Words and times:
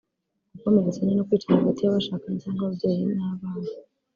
gukomeretsanya 0.53 1.13
no 1.15 1.25
kwicana 1.27 1.59
hagati 1.61 1.81
y’abashanye 1.81 2.35
cyangwa 2.41 2.61
ababyeyi 2.63 3.03
n’abana 3.15 3.69